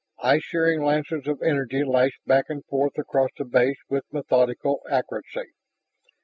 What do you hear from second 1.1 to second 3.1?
of energy lashed back and forth